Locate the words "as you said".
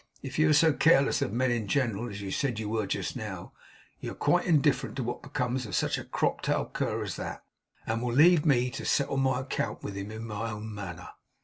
2.09-2.57